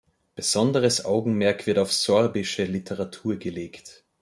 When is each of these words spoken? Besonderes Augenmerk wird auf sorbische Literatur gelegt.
Besonderes 0.33 1.05
Augenmerk 1.05 1.67
wird 1.67 1.77
auf 1.77 1.93
sorbische 1.93 2.63
Literatur 2.63 3.35
gelegt. 3.35 4.03